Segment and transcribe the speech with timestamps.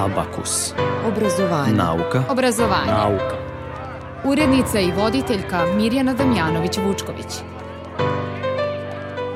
[0.00, 0.72] Abakus.
[1.08, 1.72] Obrazovanje.
[1.72, 2.24] Nauka.
[2.30, 2.92] Obrazovanje.
[2.92, 3.36] Nauka.
[4.24, 7.42] Urednica i voditeljka Mirjana Damjanović-Vučković.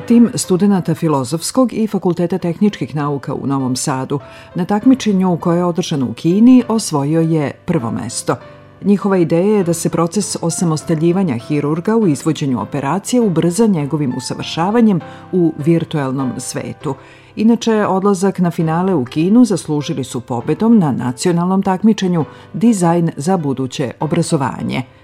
[0.06, 4.20] Tim studenta Filozofskog i Fakulteta tehničkih nauka u Novom Sadu
[4.54, 8.36] na takmičenju koje je održano u Kini osvojio je prvo mesto.
[8.82, 15.00] Njihova ideja je da se proces osamostaljivanja hirurga u izvođenju operacije ubrza njegovim usavršavanjem
[15.32, 16.94] u virtuelnom svetu.
[17.36, 23.92] Inače, odlazak na finale u Kinu zaslužili su pobedom na nacionalnom takmičenju Dizajn za buduće
[24.00, 24.82] obrazovanje–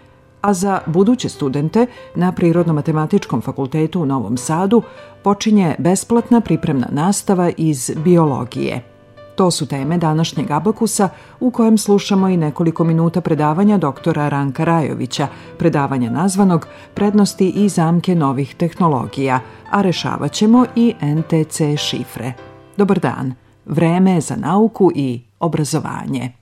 [0.41, 4.83] a za buduće studente na Prirodno-matematičkom fakultetu u Novom Sadu
[5.23, 8.90] počinje besplatna pripremna nastava iz biologije.
[9.35, 11.09] To su teme današnjeg Abakusa
[11.41, 18.15] u kojem slušamo i nekoliko minuta predavanja doktora Ranka Rajovića, predavanja nazvanog Prednosti i zamke
[18.15, 22.33] novih tehnologija, a rešavat ćemo i NTC šifre.
[22.77, 23.35] Dobar dan,
[23.67, 26.40] vreme za nauku i obrazovanje.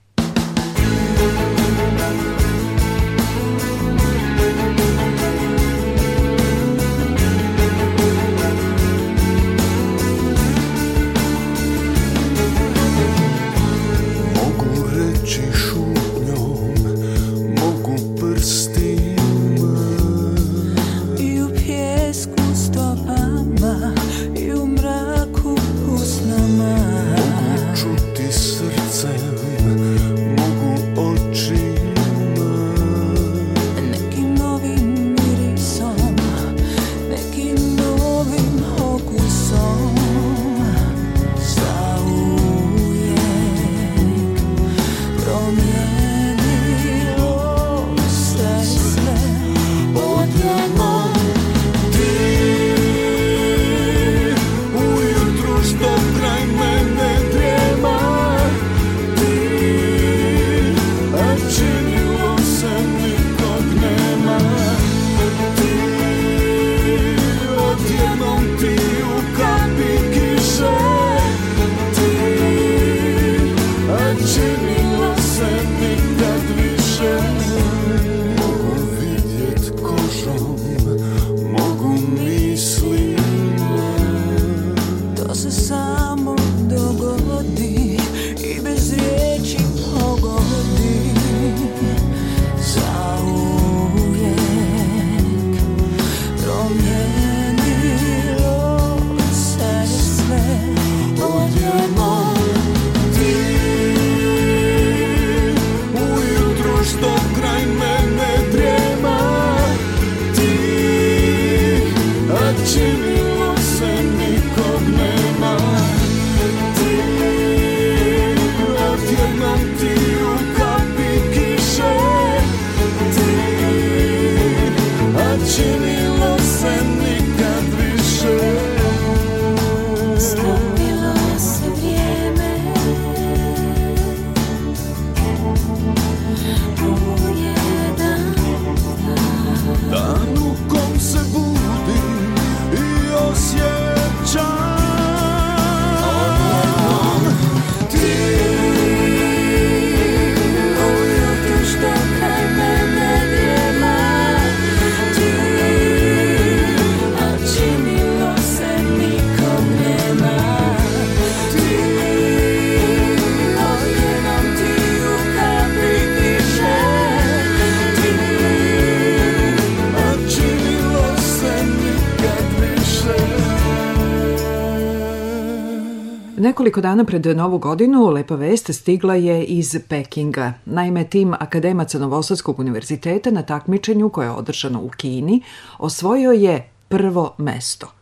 [176.68, 180.52] Nekoliko dana pred Novu godinu lepa vest stigla je iz Pekinga.
[180.64, 185.42] Naime, tim akademaca Novosadskog univerziteta na takmičenju koje je održano u Kini
[185.78, 187.92] osvojio je prvo mesto.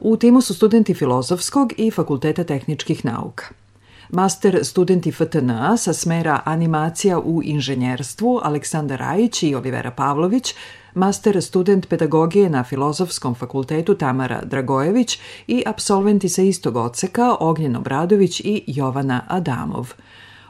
[0.00, 3.44] U timu su studenti Filozofskog i Fakulteta tehničkih nauka.
[4.10, 10.54] Master studenti FTNA sa smera animacija u inženjerstvu Aleksandar Rajić i Olivera Pavlović
[10.96, 18.40] master student pedagogije na Filozofskom fakultetu Tamara Dragojević i absolventi sa istog odseka Ognjen Obradović
[18.40, 19.92] i Jovana Adamov.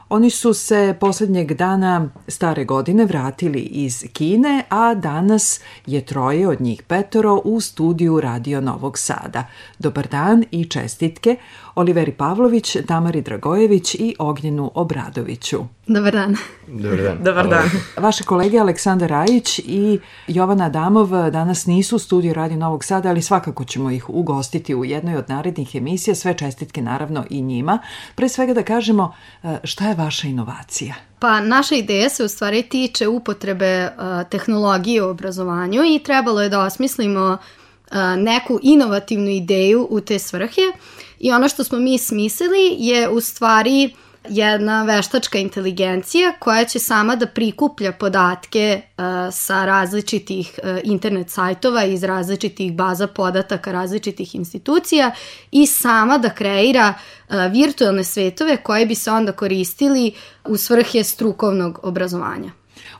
[0.09, 6.61] Oni su se poslednjeg dana stare godine vratili iz Kine, a danas je troje od
[6.61, 9.43] njih petoro u studiju Radio Novog Sada.
[9.79, 11.35] Dobar dan i čestitke
[11.75, 15.57] Oliveri Pavlović, Tamari Dragojević i Ognjenu Obradoviću.
[15.87, 16.35] Dobar dan.
[16.67, 17.17] Dobar dan.
[17.23, 17.69] Dobar dan.
[17.97, 23.21] Vaše kolege Aleksandar Rajić i Jovana Adamov danas nisu u studiju Radio Novog Sada, ali
[23.21, 26.15] svakako ćemo ih ugostiti u jednoj od narednih emisija.
[26.15, 27.79] Sve čestitke naravno i njima.
[28.15, 29.13] Pre svega da kažemo
[29.43, 30.95] e, šta je vaša inovacija?
[31.19, 36.49] Pa naša ideja se u stvari tiče upotrebe uh, tehnologije u obrazovanju i trebalo je
[36.49, 40.61] da osmislimo uh, neku inovativnu ideju u te svrhe
[41.19, 46.79] i ono što smo mi smislili je u stvari uh, jedna veštačka inteligencija koja će
[46.79, 54.35] sama da prikuplja podatke uh, sa različitih uh, internet sajtova iz različitih baza podataka različitih
[54.35, 55.11] institucija
[55.51, 60.13] i sama da kreira uh, virtualne svetove koje bi se onda koristili
[60.45, 62.51] u svrhe strukovnog obrazovanja.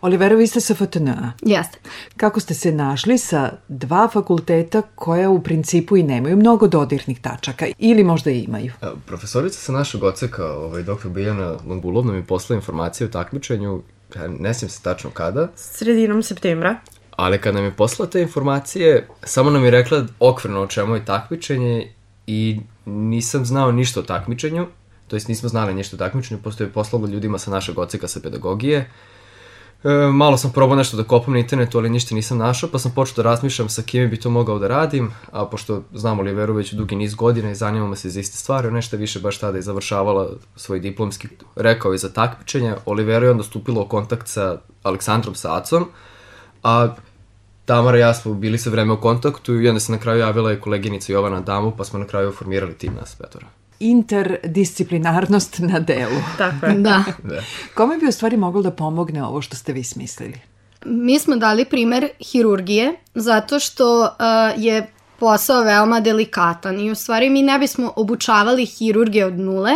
[0.02, 1.34] Olivera, vi ste sa FTNA.
[1.42, 1.80] Jeste.
[2.18, 7.66] Kako ste se našli sa dva fakulteta koja u principu i nemaju mnogo dodirnih tačaka
[7.78, 8.74] ili možda i imaju?
[9.06, 11.08] Profesorica sa našeg oceka, ovaj, dr.
[11.08, 13.82] Biljana Langulov, nam je posla informacije o takmičenju,
[14.40, 15.48] ne sjem se tačno kada.
[15.56, 16.76] Sredinom septembra.
[17.16, 21.06] Ali kad nam je poslala te informacije, samo nam je rekla okvirno o čemu je
[21.06, 21.94] takmičenje
[22.28, 24.68] i nisam znao ništa o takmičenju,
[25.08, 28.90] to jest nismo znali ništa o takmičenju, postoje poslalo ljudima sa našeg oceka sa pedagogije,
[29.84, 32.92] E, malo sam probao nešto da kopam na internetu, ali ništa nisam našao, pa sam
[32.92, 36.74] počeo da razmišljam sa kime bi to mogao da radim, a pošto znam Oliveru već
[36.74, 40.30] dugi niz godina i zanimamo se za iste stvari, nešto više baš tada je završavala
[40.56, 45.86] svoj diplomski, rekao je za takmičenje, Olivera je onda stupila u kontakt sa Aleksandrom Sacom,
[46.64, 46.96] a
[47.66, 50.52] Tamara i ja smo bili sve vreme u kontaktu i onda se na kraju javila
[50.52, 53.48] je koleginica Jovana Damu, pa smo na kraju formirali tim nas petora
[53.80, 56.22] interdisciplinarnost na delu.
[56.38, 56.74] Tako je.
[56.74, 57.04] Da.
[57.24, 57.42] Da.
[57.74, 60.40] Kome bi u stvari moglo da pomogne ovo što ste vi smislili?
[60.86, 64.88] Mi smo dali primer hirurgije zato što uh, je
[65.20, 69.72] posao veoma delikatan i u stvari mi ne bismo obučavali hirurge od nule,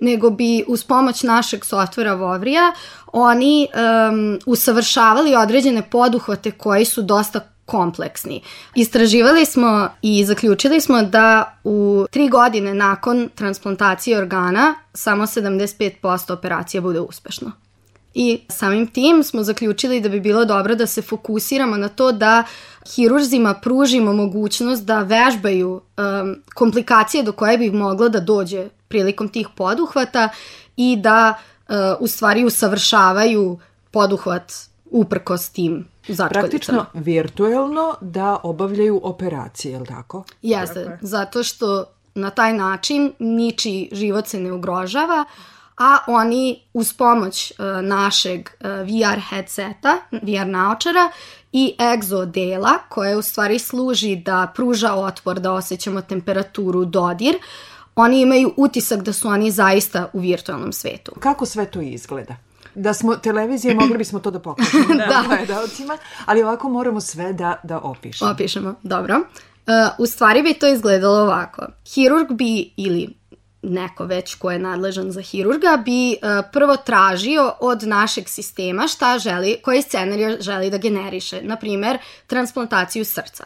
[0.00, 2.72] nego bi uz pomoć našeg softvera Vovrija
[3.12, 7.40] oni um, usavršavali određene poduhvate koji su dosta
[7.72, 8.42] kompleksni.
[8.74, 16.80] Istraživali smo i zaključili smo da u tri godine nakon transplantacije organa samo 75% operacija
[16.80, 17.52] bude uspešno.
[18.14, 22.44] I samim tim smo zaključili da bi bilo dobro da se fokusiramo na to da
[22.94, 29.48] hirurzima pružimo mogućnost da vežbaju um, komplikacije do koje bi moglo da dođe prilikom tih
[29.56, 30.28] poduhvata
[30.76, 31.34] i da
[31.68, 33.58] uh, u stvari usavršavaju
[33.90, 34.52] poduhvat
[34.84, 36.48] uprkos tim začkoljicama.
[36.48, 40.24] Praktično virtuelno da obavljaju operacije, je li tako?
[40.42, 41.84] Jeste, zato što
[42.14, 45.24] na taj način ničiji život se ne ugrožava,
[45.78, 51.10] a oni uz pomoć uh, našeg uh, VR headseta, VR naočara
[51.52, 57.38] i egzodela, koje u stvari služi da pruža otpor, da osjećamo temperaturu, dodir,
[57.94, 61.12] oni imaju utisak da su oni zaista u virtualnom svetu.
[61.20, 62.36] Kako sve to izgleda?
[62.74, 65.24] Da smo televizije, mogli bismo to da pokažemo da.
[65.28, 68.30] gledalcima, ali ovako moramo sve da, da opišemo.
[68.30, 69.16] Opišemo, dobro.
[69.16, 71.66] Uh, u stvari bi to izgledalo ovako.
[71.94, 73.08] Hirurg bi, ili
[73.62, 79.18] neko već ko je nadležan za hirurga, bi uh, prvo tražio od našeg sistema šta
[79.18, 81.42] želi, koji scenarij želi da generiše.
[81.42, 83.44] Naprimer, transplantaciju srca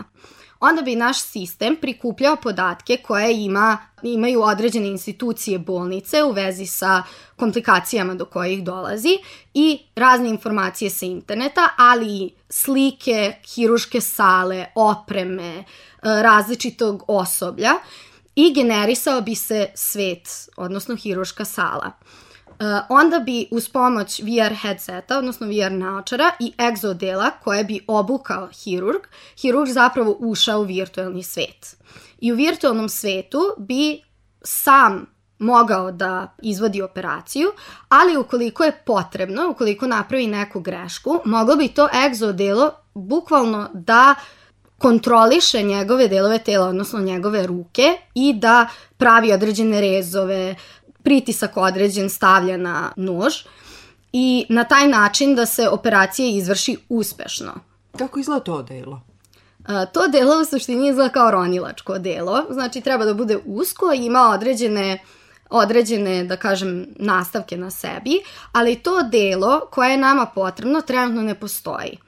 [0.60, 7.02] onda bi naš sistem prikupljao podatke koje ima, imaju određene institucije bolnice u vezi sa
[7.36, 9.18] komplikacijama do kojih dolazi
[9.54, 15.64] i razne informacije sa interneta, ali i slike, hiruške sale, opreme, e,
[16.02, 17.72] različitog osoblja
[18.34, 21.90] i generisao bi se svet, odnosno hiruška sala.
[22.60, 28.48] Uh, onda bi uz pomoć VR headseta, odnosno VR naočara i egzodela koje bi obukao
[28.64, 29.00] hirurg,
[29.40, 31.76] hirurg zapravo ušao u virtualni svet.
[32.20, 34.02] I u virtualnom svetu bi
[34.42, 35.06] sam
[35.38, 37.48] mogao da izvodi operaciju,
[37.88, 44.14] ali ukoliko je potrebno, ukoliko napravi neku grešku, moglo bi to egzodelo bukvalno da
[44.78, 50.54] kontroliše njegove delove tela, odnosno njegove ruke i da pravi određene rezove,
[51.06, 53.34] pritisak određen stavlja na nož
[54.12, 57.52] i na taj način da se operacija izvrši uspešno.
[57.98, 59.00] Kako izgleda to delo?
[59.66, 64.06] A, to delo u suštini izgleda kao ronilačko delo, znači treba da bude usko i
[64.06, 64.98] ima određene
[65.50, 68.20] određene, da kažem, nastavke na sebi,
[68.52, 71.98] ali to delo koje je nama potrebno trenutno ne postoji.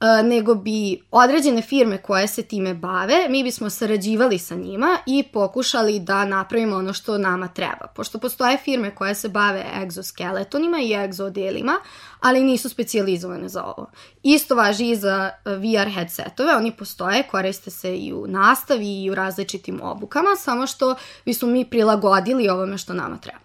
[0.00, 5.22] E, nego bi određene firme koje se time bave, mi bismo sarađivali sa njima i
[5.32, 7.86] pokušali da napravimo ono što nama treba.
[7.94, 11.72] Pošto postoje firme koje se bave egzoskeletonima i egzodelima,
[12.20, 13.90] ali nisu specijalizovane za ovo.
[14.22, 19.14] Isto važi i za VR headsetove, oni postoje, koriste se i u nastavi i u
[19.14, 23.43] različitim obukama, samo što bismo mi prilagodili ovome što nama treba.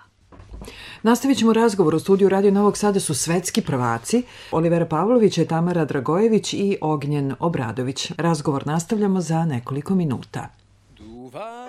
[1.03, 6.53] Nastavit ćemo razgovor u studiju Radio Novog Sada su svetski prvaci Olivera Pavlović, Tamara Dragojević
[6.53, 8.11] i Ognjen Obradović.
[8.17, 10.49] Razgovor nastavljamo za nekoliko minuta.
[10.97, 11.65] Duva,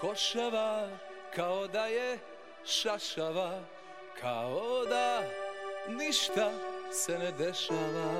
[0.00, 0.88] košava,
[1.36, 2.18] kao da je
[2.64, 3.60] šašava,
[4.20, 5.22] kao da
[5.94, 6.50] ništa
[6.92, 8.10] se ne dešava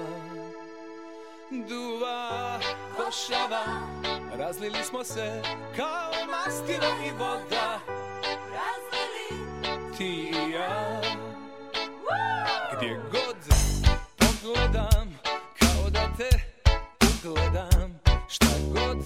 [1.50, 2.58] Duva
[2.96, 3.64] košava,
[4.38, 5.42] razlili smo se
[5.76, 7.80] kao mastilo i voda
[8.52, 9.17] Razlili
[9.98, 11.00] ti i ja.
[12.76, 13.36] Gdje god
[14.16, 15.18] pogledam,
[15.58, 16.28] kao da te
[17.06, 18.98] ugledam Šta god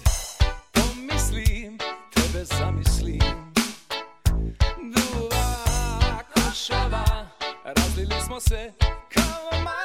[0.72, 1.78] pomislim,
[2.14, 3.52] tebe zamislim.
[4.78, 7.26] Duva košava,
[7.64, 8.72] razlili smo se
[9.14, 9.81] kao mastilo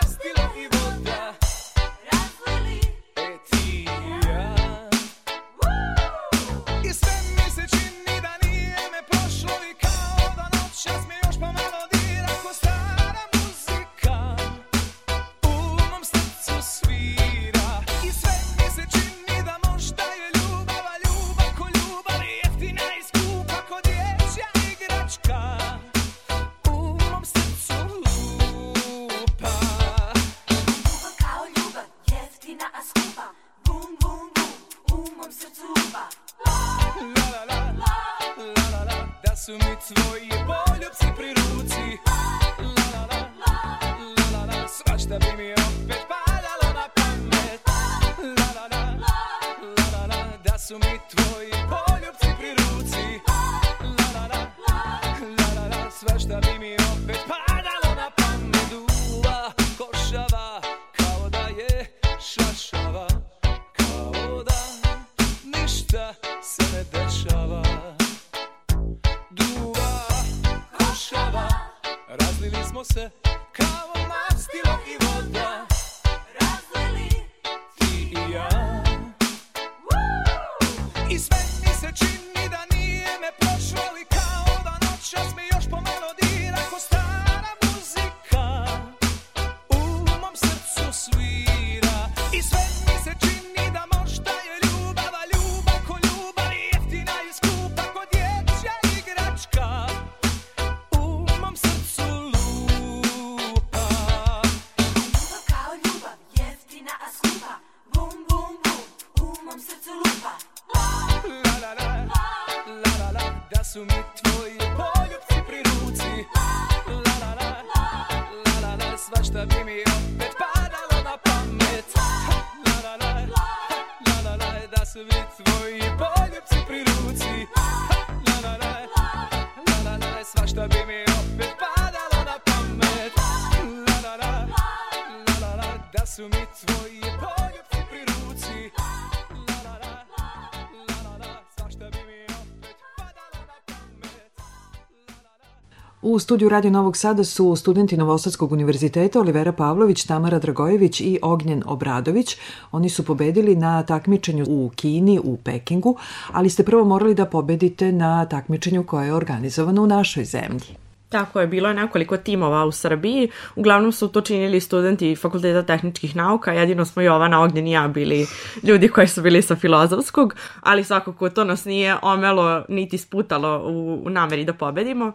[146.28, 152.38] studiju Radio Novog Sada su studenti Novosadskog univerziteta Olivera Pavlović, Tamara Dragojević i Ognjen Obradović.
[152.72, 155.98] Oni su pobedili na takmičenju u Kini, u Pekingu,
[156.32, 160.76] ali ste prvo morali da pobedite na takmičenju koje je organizovano u našoj zemlji.
[161.10, 163.30] Tako je, bilo je nekoliko timova u Srbiji.
[163.56, 168.26] Uglavnom su to činili studenti Fakulteta tehničkih nauka, jedino smo Jovana Ognjen i ja bili
[168.64, 174.02] ljudi koji su bili sa filozofskog, ali svakako to nas nije omelo niti sputalo u,
[174.06, 175.12] u nameri da pobedimo.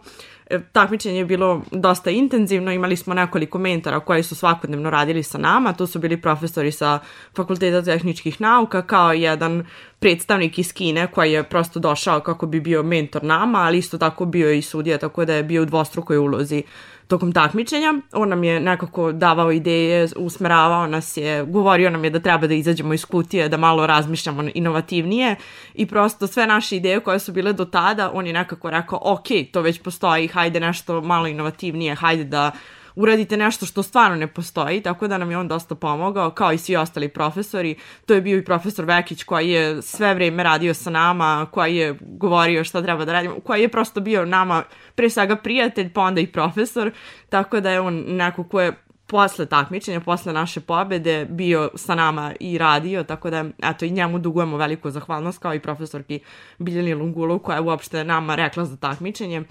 [0.71, 5.73] Takmičenje je bilo dosta intenzivno, imali smo nekoliko mentora koji su svakodnevno radili sa nama,
[5.73, 6.99] to su bili profesori sa
[7.35, 9.65] Fakulteta tehničkih nauka, kao jedan
[9.99, 14.25] predstavnik iz Kine koji je prosto došao kako bi bio mentor nama, ali isto tako
[14.25, 16.63] bio i sudija, tako da je bio u dvostrukoj ulozi
[17.07, 17.93] tokom takmičenja.
[18.11, 22.53] On nam je nekako davao ideje, usmeravao nas je, govorio nam je da treba da
[22.53, 25.35] izađemo iz kutije, da malo razmišljamo inovativnije
[25.73, 29.27] i prosto sve naše ideje koje su bile do tada, on je nekako rekao, ok,
[29.51, 32.51] to već postoji, hajde nešto malo inovativnije, hajde da
[32.95, 36.57] uradite nešto što stvarno ne postoji, tako da nam je on dosta pomogao, kao i
[36.57, 37.75] svi ostali profesori.
[38.05, 41.97] To je bio i profesor Vekić koji je sve vreme radio sa nama, koji je
[42.01, 44.63] govorio šta treba da radimo, koji je prosto bio nama
[44.95, 46.91] pre svega prijatelj, pa onda i profesor,
[47.29, 48.73] tako da je on neko ko je
[49.07, 54.19] posle takmičenja, posle naše pobede bio sa nama i radio, tako da eto i njemu
[54.19, 56.19] dugujemo veliku zahvalnost kao i profesorki
[56.57, 59.43] Biljani Lungulu koja je uopšte nama rekla za takmičenje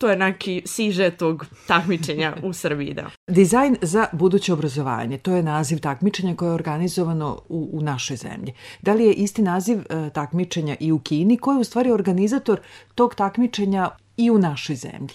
[0.00, 3.10] to je neki siže tog takmičenja u Srbiji, da.
[3.28, 8.54] Dizajn za buduće obrazovanje, to je naziv takmičenja koje je organizovano u, u našoj zemlji.
[8.82, 12.60] Da li je isti naziv e, takmičenja i u Kini, ko je u stvari organizator
[12.94, 15.14] tog takmičenja i u našoj zemlji?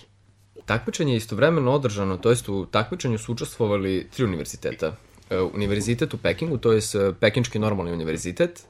[0.66, 4.96] Takmičenje je istovremeno održano, to jest u takmičenju su učestvovali tri univerziteta.
[5.30, 6.82] E, Univerzitet u Pekingu, to je
[7.20, 8.64] Pekinčki normalni univerzitet,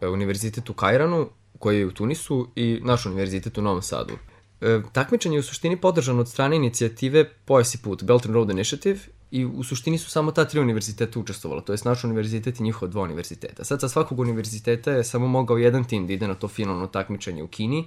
[0.00, 4.14] e, univerzitet u Kajranu, koji je u Tunisu i naš univerzitet u Novom Sadu.
[4.60, 8.50] E, takmičenje je u suštini podržano od strane inicijative Pojas i put, Belt and Road
[8.50, 8.98] Initiative,
[9.30, 12.90] i u suštini su samo ta tri univerziteta učestvovala, to je naš univerzitet i njihova
[12.90, 13.64] dva univerziteta.
[13.64, 17.42] Sad sa svakog univerziteta je samo mogao jedan tim da ide na to finalno takmičenje
[17.42, 17.84] u Kini,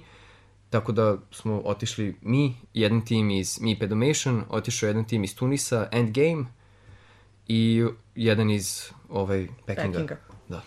[0.70, 5.88] tako da smo otišli mi, jedan tim iz Mi Pedomation, otišao jedan tim iz Tunisa,
[5.92, 6.44] Endgame,
[7.48, 9.98] i jedan iz ovaj, Pekinga.
[9.98, 10.16] Pekinga.
[10.48, 10.62] Da.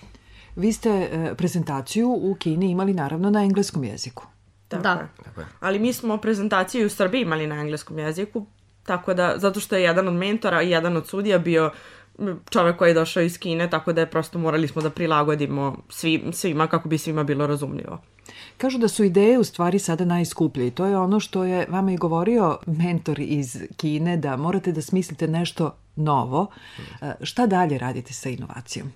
[0.56, 4.24] Vi ste e, prezentaciju u Kini imali naravno na engleskom jeziku.
[4.74, 4.92] Tako Da.
[4.92, 5.08] je.
[5.24, 5.48] Tako je.
[5.60, 8.46] Ali mi smo prezentaciju u Srbiji imali na engleskom jeziku,
[8.84, 11.72] tako da, zato što je jedan od mentora i jedan od sudija bio
[12.50, 16.24] čovek koji je došao iz Kine, tako da je prosto morali smo da prilagodimo svi,
[16.32, 18.02] svima kako bi svima bilo razumljivo.
[18.58, 21.92] Kažu da su ideje u stvari sada najskuplje i to je ono što je vama
[21.92, 26.48] i govorio mentor iz Kine, da morate da smislite nešto novo.
[27.02, 28.92] E, Šta dalje radite sa inovacijom?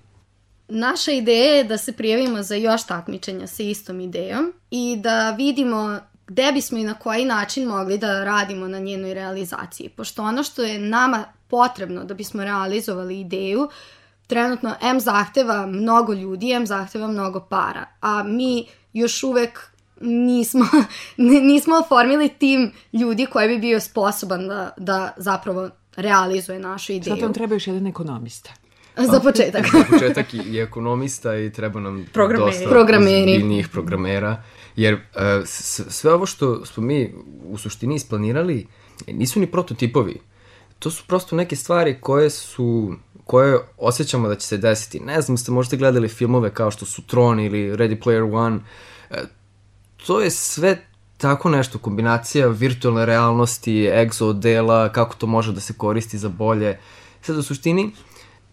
[0.68, 5.98] Naša ideja je da se prijavimo za još takmičenja sa istom idejom i da vidimo
[6.26, 9.88] gde bismo i na koji način mogli da radimo na njenoj realizaciji.
[9.88, 13.68] Pošto ono što je nama potrebno da bismo realizovali ideju,
[14.26, 19.70] trenutno M zahteva mnogo ljudi, M zahteva mnogo para, a mi još uvek
[20.00, 20.66] nismo,
[21.52, 27.14] nismo oformili tim ljudi koji bi bio sposoban da, da zapravo realizuje našu ideju.
[27.14, 28.50] Sad vam treba još jedan ekonomista.
[29.02, 29.66] Za početak.
[29.66, 32.50] Za početak i, i ekonomista i treba nam Programeri.
[32.50, 33.32] dosta Programeri.
[33.32, 34.42] ozbiljnijih programera,
[34.76, 35.00] jer uh,
[35.44, 38.66] s- sve ovo što smo mi u suštini isplanirali
[39.08, 40.20] nisu ni prototipovi.
[40.78, 45.00] To su prosto neke stvari koje su koje osjećamo da će se desiti.
[45.00, 48.58] Ne znam, ste možda gledali filmove kao što su Tron ili Ready Player One.
[49.10, 49.16] E,
[50.06, 50.78] to je sve
[51.16, 56.78] tako nešto, kombinacija virtualne realnosti, egzo dela, kako to može da se koristi za bolje.
[57.22, 57.90] Sad u suštini,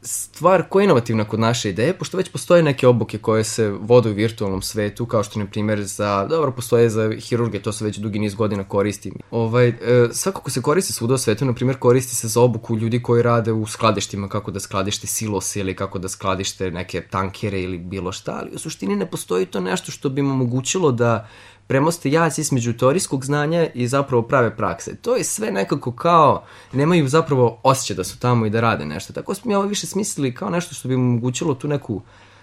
[0.06, 4.10] stvar koja je inovativna kod naše ideje, pošto već postoje neke obuke koje se vode
[4.10, 7.98] u virtualnom svetu, kao što na primjer za, dobro, postoje za hirurge, to se već
[7.98, 9.12] dugi niz godina koristi.
[9.32, 9.76] Ovaj, e,
[10.12, 13.52] svakako se koristi svuda u svetu, na primjer koristi se za obuku ljudi koji rade
[13.52, 18.40] u skladištima, kako da skladište silose ili kako da skladište neke tankere ili bilo šta,
[18.42, 21.28] ali u suštini ne postoji to nešto što bi im omogućilo da
[21.68, 24.96] premoste jaz između teorijskog znanja i zapravo prave prakse.
[24.96, 29.14] To je sve nekako kao, nemaju zapravo osjećaj da su tamo i da rade nešto.
[29.14, 32.02] Tako smo mi ovo više smislili kao nešto što bi omogućilo tu neku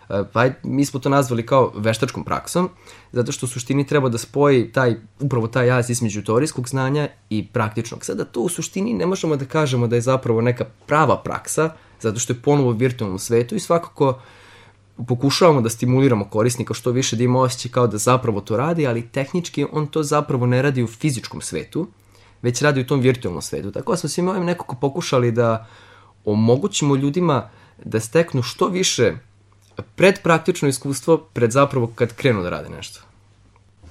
[0.08, 2.68] e, pa mi smo to nazvali kao veštačkom praksom,
[3.12, 7.46] zato što u suštini treba da spoji taj, upravo taj jaz između teorijskog znanja i
[7.46, 8.04] praktičnog.
[8.04, 12.18] Sada to u suštini ne možemo da kažemo da je zapravo neka prava praksa, zato
[12.18, 14.18] što je ponovo u virtualnom svetu i svakako
[15.08, 19.08] pokušavamo da stimuliramo korisnika što više da ima osjećaj kao da zapravo to radi, ali
[19.08, 21.86] tehnički on to zapravo ne radi u fizičkom svetu,
[22.42, 23.70] već radi u tom virtualnom svetu.
[23.72, 25.66] Tako da smo svima ovim nekako pokušali da
[26.24, 27.50] omogućimo ljudima
[27.84, 29.12] da steknu što više
[29.94, 33.11] predpraktično iskustvo pred zapravo kad krenu da rade nešto.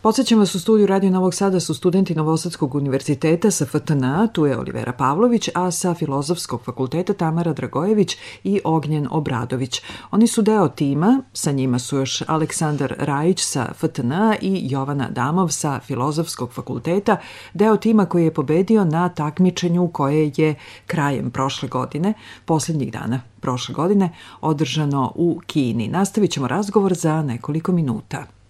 [0.04, 4.58] Podsećam vas u studiju Radio Novog Sada su studenti Novosadskog univerziteta sa FTNA, tu je
[4.58, 9.82] Olivera Pavlović, a sa Filozofskog fakulteta Tamara Dragojević i Ognjen Obradović.
[10.12, 15.50] Oni su deo tima, sa njima su još Aleksandar Rajić sa FTNA i Jovana Damov
[15.50, 17.18] sa Filozofskog fakulteta,
[17.54, 20.56] deo tima koji je pobedio na takmičenju koje je
[20.88, 22.14] krajem prošle godine,
[22.46, 25.88] poslednjih dana prošle godine, održano u Kini.
[25.88, 28.41] Nastavit ćemo razgovor za nekoliko minuta.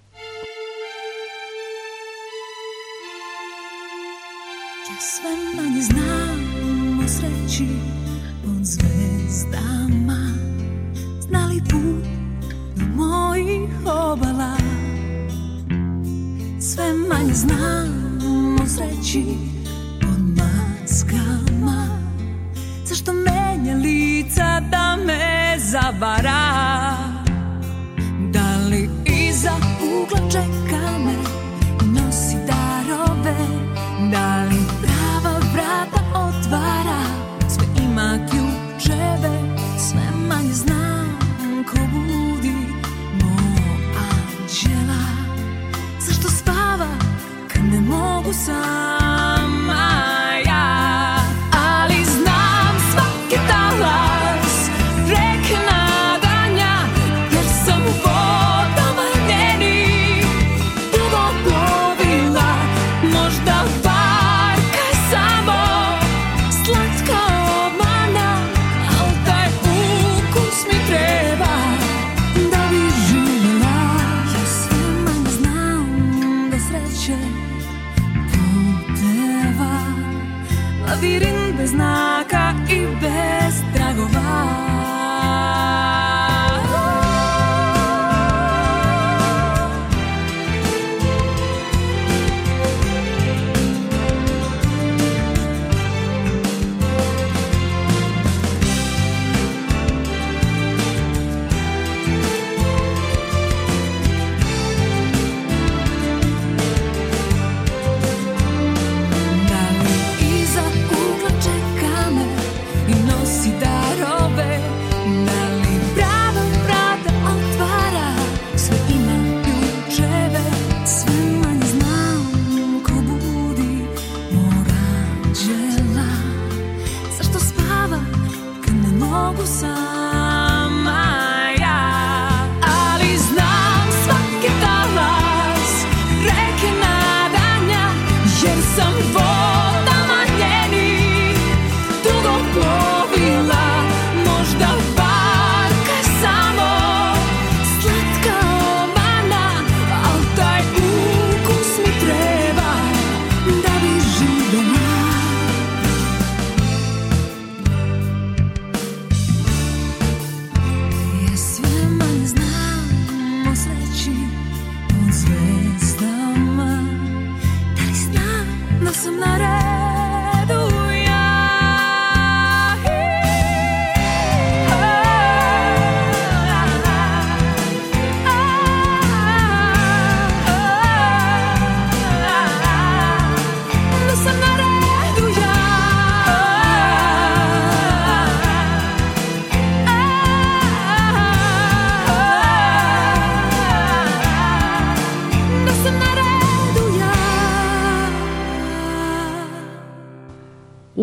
[5.02, 7.68] Sve manje znam o sreći
[8.44, 10.34] pod zvezdama.
[11.20, 12.06] Znali put
[12.76, 14.58] do mojih obala?
[16.60, 18.20] Sve manje znam
[18.62, 19.26] o sreći
[20.02, 21.88] pod maskama.
[22.86, 26.98] Zašto menja lica da me zavara?
[28.32, 29.71] Da li iza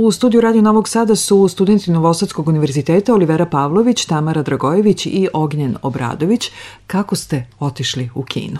[0.09, 5.77] U studiju Radio Novog Sada su studenti Novosadskog univerziteta Olivera Pavlović, Tamara Dragojević i Ognjen
[5.83, 6.51] Obradović.
[6.87, 8.59] Kako ste otišli u kino?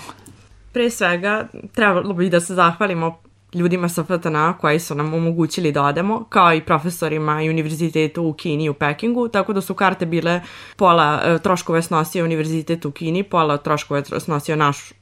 [0.73, 3.19] Pre svega, trebalo bi da se zahvalimo
[3.55, 8.33] ljudima sa FTNA koji su nam omogućili da odemo, kao i profesorima i univerzitetu u
[8.33, 10.41] Kini i u Pekingu, tako da su karte bile
[10.77, 14.93] pola e, troškove snosio univerzitet u Kini, pola troškove tro- snosio naš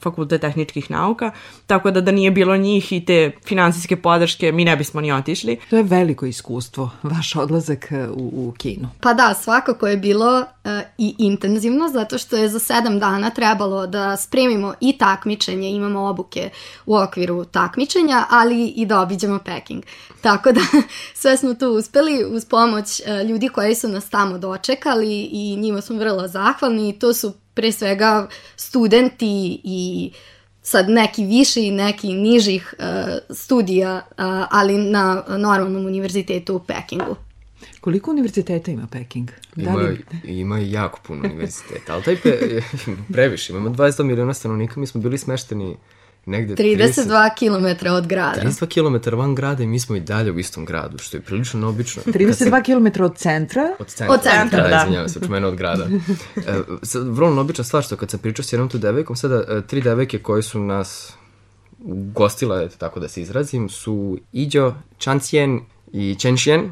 [0.00, 1.30] fakultet tehničkih nauka,
[1.66, 5.58] tako da da nije bilo njih i te finansijske podrške, mi ne bismo ni otišli.
[5.70, 8.90] To je veliko iskustvo, vaš odlazak e, u, u kino.
[9.00, 10.44] Pa da, svakako je bilo e,
[10.98, 16.50] i intenzivno, zato što je za sedam dana trebalo da spremimo i takmičenje, imamo obuke
[16.86, 19.82] u okviru takmičenja, ali i da obiđemo Peking.
[20.20, 20.60] Tako da
[21.20, 25.80] sve smo tu uspeli uz pomoć e, ljudi koji su nas tamo dočekali i njima
[25.80, 30.10] smo vrlo zahvalni i to su pre svega studenti i
[30.62, 32.84] sad neki viši i neki nižih e,
[33.30, 34.12] studija, e,
[34.50, 37.16] ali na normalnom univerzitetu u Pekingu.
[37.80, 39.30] Koliko univerziteta ima Peking?
[39.56, 42.60] Da Ima, li- ima jako puno univerziteta, ali taj pe,
[43.12, 45.76] previše, imamo 22 miliona stanovnika, mi smo bili smešteni
[46.28, 48.40] negde 32 km od grada.
[48.42, 51.60] 32 km van grada i mi smo i dalje u istom gradu, što je prilično
[51.60, 52.02] neobično.
[52.04, 53.62] Kad se- 32 km od centra?
[53.78, 54.14] Od centra.
[54.14, 54.68] Od centra, da.
[54.68, 54.76] da.
[54.82, 55.86] izvinjavam se, čumeno od grada.
[56.36, 59.60] E, sad, vrlo neobična stvar što kad sam pričao s jednom tu devojkom, sada e,
[59.66, 61.12] tri devojke koje su nas
[62.12, 65.60] gostile, tako da se izrazim, su Iđo, Chancien
[65.92, 66.70] i Chenxian.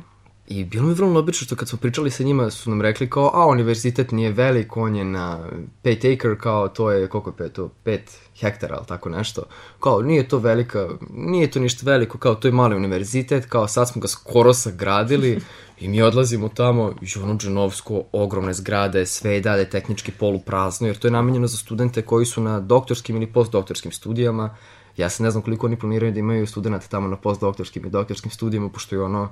[0.49, 3.31] I bilo mi vrlo neobično što kad smo pričali sa njima su nam rekli kao,
[3.35, 5.39] a univerzitet nije velik, on je na
[5.85, 8.01] 5 acre, kao to je, koliko je pet, to 5
[8.41, 9.43] hektara, ali tako nešto.
[9.81, 13.89] Kao, nije to velika, nije to ništa veliko, kao to je mali univerzitet, kao sad
[13.89, 15.41] smo ga skoro sagradili
[15.81, 20.99] i mi odlazimo tamo, i ono džanovsko, ogromne zgrade, sve je dalje tehnički poluprazno, jer
[20.99, 24.57] to je namenjeno za studente koji su na doktorskim ili postdoktorskim studijama.
[24.97, 28.31] Ja se ne znam koliko oni planiraju da imaju studenta tamo na postdoktorskim i doktorskim
[28.31, 29.29] studijama, pošto je ono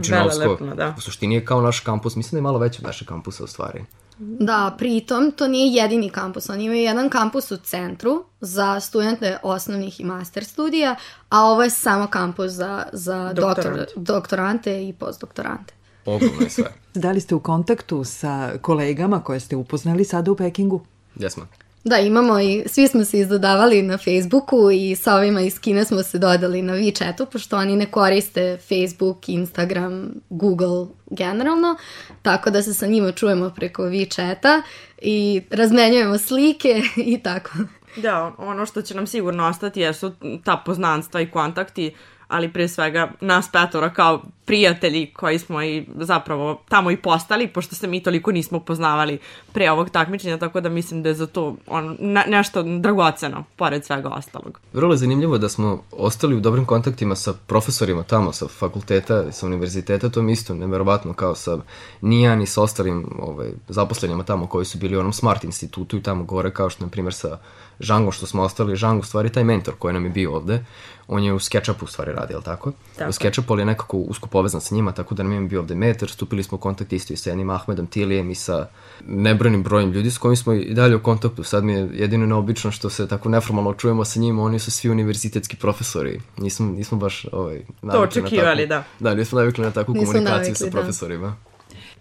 [0.00, 0.94] džinovsko, da.
[0.98, 3.46] u suštini je kao naš kampus, mislim da je malo veći od našeg kampusa u
[3.46, 3.84] stvari.
[4.18, 6.50] Da, pritom to nije jedini kampus.
[6.50, 10.96] Oni imaju jedan kampus u centru za studente osnovnih i master studija,
[11.28, 13.92] a ovo je samo kampus za, za doktor, Doktorante.
[13.96, 15.74] doktorante i postdoktorante.
[16.06, 16.72] Ogromno je sve.
[16.94, 20.80] Da li ste u kontaktu sa kolegama koje ste upoznali sada u Pekingu?
[21.16, 21.46] Jesmo.
[21.84, 26.02] Da, imamo i, svi smo se izdodavali na Facebooku i sa ovima iz Kine smo
[26.02, 31.76] se dodali na WeChatu, pošto oni ne koriste Facebook, Instagram, Google generalno,
[32.22, 34.62] tako da se sa njima čujemo preko WeChata
[34.98, 36.82] i razmenjujemo slike
[37.14, 37.52] i tako.
[37.96, 40.12] Da, ono što će nam sigurno ostati jesu
[40.44, 41.94] ta poznanstva i kontakti,
[42.28, 47.74] ali pre svega nas petora kao prijatelji koji smo i zapravo tamo i postali, pošto
[47.74, 49.18] se mi toliko nismo poznavali
[49.52, 53.84] pre ovog takmičenja, tako da mislim da je za to on, ne, nešto dragoceno, pored
[53.84, 54.60] svega ostalog.
[54.72, 59.46] Vrlo je zanimljivo da smo ostali u dobrim kontaktima sa profesorima tamo, sa fakulteta, sa
[59.46, 61.58] univerziteta, to mi isto neverovatno kao sa
[62.00, 66.02] Nijan i sa ostalim ovaj, zaposlenjama tamo koji su bili u onom Smart institutu i
[66.02, 67.38] tamo gore, kao što na primjer sa
[67.80, 70.64] Žangom što smo ostali, Žang u stvari taj mentor koji nam je bio ovde,
[71.08, 72.72] on je u SketchUpu u stvari radi, jel tako?
[72.96, 75.60] Tako U SketchUpu ali je nekako usko povezan sa njima, tako da nam je bio
[75.60, 78.66] ovde mentor, stupili smo u kontakt isto i sa jednim Ahmedom Tilijem i sa
[79.06, 81.42] nebrojnim brojem ljudi s kojim smo i dalje u kontaktu.
[81.42, 84.90] Sad mi je jedino neobično što se tako neformalno čujemo sa njima, oni su svi
[84.90, 86.20] univerzitetski profesori.
[86.36, 89.10] Nismo, nismo baš ovaj, navikli na očekivali, takvu- da.
[89.10, 90.70] Da, nismo navikli na takvu Nismo komunikaciju navikli, sa da.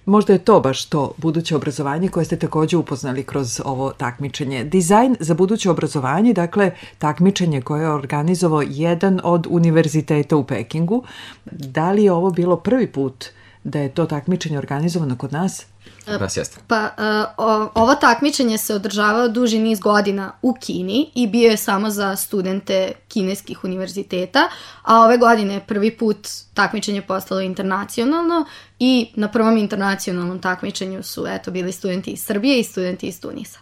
[0.05, 4.63] Možda je to baš to buduće obrazovanje koje ste takođe upoznali kroz ovo takmičenje.
[4.63, 11.03] Dizajn za buduće obrazovanje, dakle takmičenje koje je organizovao jedan od univerziteta u Pekingu.
[11.45, 13.25] Da li je ovo bilo prvi put
[13.63, 15.65] da je to takmičenje organizovano kod nas?
[16.05, 16.59] Kod nas jeste.
[16.67, 21.57] Pa, uh, o, ovo takmičenje se održavao duži niz godina u Kini i bio je
[21.57, 24.49] samo za studente kineskih univerziteta,
[24.83, 28.45] a ove godine je prvi put takmičenje postalo internacionalno
[28.86, 33.60] i na prvom internacionalnom takmičenju su eto bili studenti iz Srbije i studenti iz Tunisa.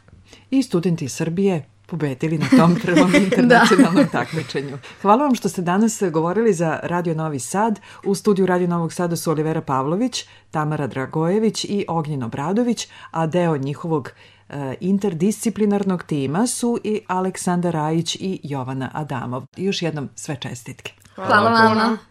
[0.52, 4.78] I studenti iz Srbije pobedili na tom prvom internacionalnom takmičenju.
[5.02, 7.80] Hvala vam što ste danas govorili za Radio Novi Sad.
[8.06, 13.58] U studiju Radio Novog Sada su Olivera Pavlović, Tamara Dragojević i Ognjen Obradović, a deo
[13.58, 14.10] njihovog
[14.50, 19.44] e, interdisciplinarnog tima su i Aleksandar Rajić i Jovana Adamov.
[19.58, 20.94] Još jednom sve čestitke.
[21.16, 21.90] Hvala vama.
[21.90, 22.11] Mir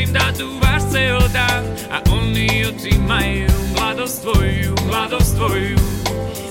[0.00, 5.76] osim da duvaš ceo dan, a oni otimaju mladost tvoju, mladost tvoju.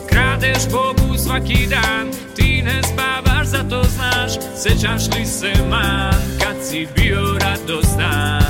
[0.10, 6.88] Kradeš Bogu svaki dan Ti ne spavaš, zato znaš Sećaš li se man Kad si
[6.96, 8.44] bio radostan.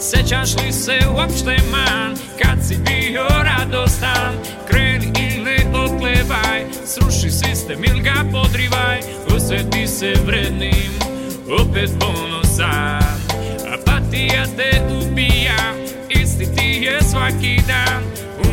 [0.00, 4.34] Sećaš li se uopšte man Kad si bio radostan.
[4.70, 9.00] Kreni i ne oklevaj Sruši sistem ili ga podrivaj
[9.36, 10.92] Osveti se vrednim
[11.60, 13.07] Opet ponosan
[14.08, 15.74] Apatija te ubija.
[16.08, 18.02] Isti ti je svaki dan.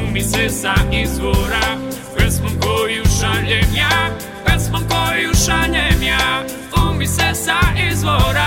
[0.07, 1.77] Umi se sa izvora.
[2.17, 4.09] Pesmom koju šaljem ja.
[4.45, 6.43] Pesmom koju šaljem ja.
[6.89, 7.59] Umi se sa
[7.91, 8.45] izvora.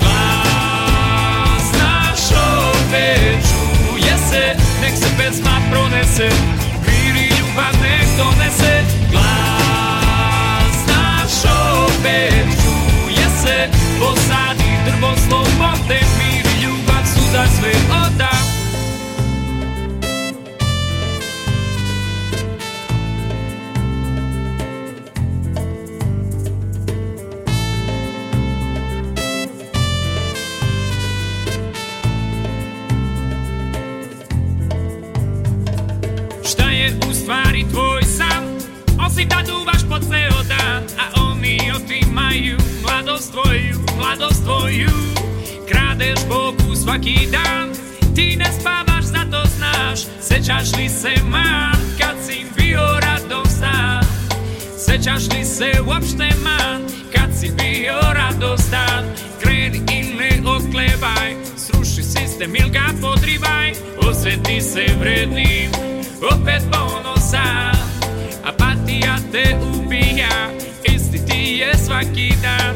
[0.00, 4.56] Glas naš opet čuje se.
[4.80, 6.30] Nek se pesma pronese.
[6.86, 8.84] Mir i ljubav nek donese.
[9.10, 11.52] Glas naš
[11.86, 13.68] opet čuje se.
[14.00, 16.31] Posadi drvo slobode Mir i ljubav su
[17.32, 18.28] za svý oda.
[36.44, 38.44] Štajer u stvari tvoj sam,
[39.06, 44.92] osi tatúvaš po ceo dan a oni otimajú mladosť tvoju, mladosť tvoju.
[45.64, 47.72] Kradeš boku svaki dan.
[48.14, 54.04] Ti ne spavaš, zato znaš Sećaš li se man Kad si bio radostan
[54.78, 56.82] Sećaš li se uopšte man
[57.14, 59.04] Kad si bio radostan?
[59.42, 63.72] Kreni i ne oklevaj Sruši sistem ili ga podrivaj
[64.08, 65.70] Osveti se vrednim
[66.32, 67.76] Opet ponosan.
[68.44, 70.50] Apatija te ubija
[70.84, 72.74] Isti ti je svaki dan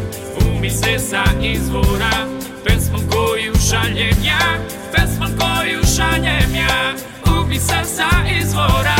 [0.49, 2.36] Umi se sa izvora
[2.67, 4.59] Pesmom koju šaljem ja
[4.93, 6.95] Pesmom koju šaljem ja
[7.41, 8.97] Umi se sa izvora.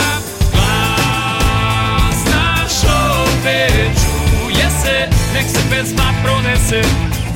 [0.53, 6.83] Glas naš opet čuje se Nek se pesma pronese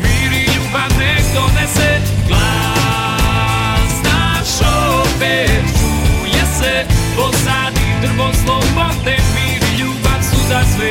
[0.02, 2.00] Mir i ljubav nek donese.
[2.28, 4.68] Glas naš
[5.02, 6.84] opet čuje se
[7.16, 10.90] Posadi drvo slobode Mir i ljubav su za sve.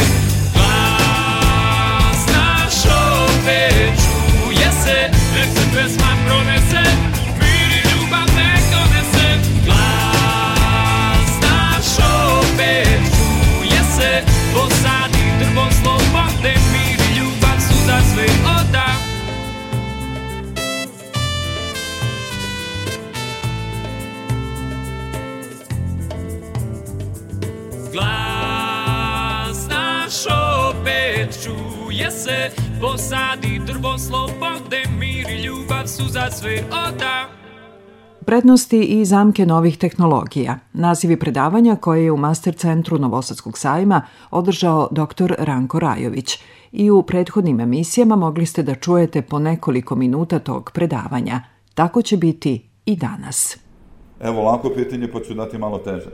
[0.53, 6.83] Glas naš opet čuje se Nek se pesma pronese
[7.39, 9.29] Mir i ljubav nek donese
[9.65, 12.05] Glas naš
[12.39, 18.25] opet čuje se Posadi drvo slobode Mir i ljubav su za sve
[18.59, 18.87] oda.
[27.93, 30.25] Glas naš
[30.69, 37.27] opet čuje se Posadi drvo slobode Mir i ljubav su za sve oda
[38.25, 40.59] Prednosti i zamke novih tehnologija.
[40.73, 45.33] Nazivi predavanja koje je u Master centru Novosadskog sajma održao dr.
[45.37, 46.39] Ranko Rajović.
[46.71, 51.41] I u prethodnim emisijama mogli ste da čujete po nekoliko minuta tog predavanja.
[51.73, 53.57] Tako će biti i danas.
[54.19, 56.09] Evo lako pitanje, pa ću dati malo teže.